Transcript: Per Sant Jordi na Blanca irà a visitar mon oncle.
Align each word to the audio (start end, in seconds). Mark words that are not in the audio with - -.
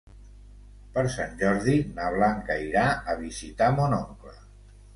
Per 0.95 1.03
Sant 1.15 1.35
Jordi 1.41 1.75
na 1.99 2.09
Blanca 2.17 2.57
irà 2.71 2.89
a 3.13 3.17
visitar 3.23 3.71
mon 3.79 3.97
oncle. 4.03 4.39